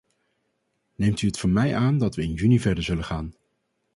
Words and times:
Neemt 0.95 1.21
u 1.21 1.27
het 1.27 1.39
van 1.39 1.53
mij 1.53 1.75
aan 1.75 1.97
dat 1.97 2.15
we 2.15 2.23
in 2.23 2.33
juni 2.33 2.59
verder 2.59 2.83
zullen 2.83 3.03
gaan. 3.03 3.33